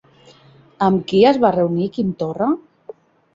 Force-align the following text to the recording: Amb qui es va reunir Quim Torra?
Amb 0.85 1.03
qui 1.11 1.19
es 1.33 1.39
va 1.43 1.51
reunir 1.57 1.91
Quim 1.99 2.09
Torra? 2.23 2.49